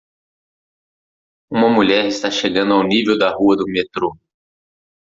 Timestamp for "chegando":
2.31-2.73